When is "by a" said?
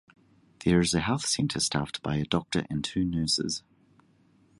2.01-2.23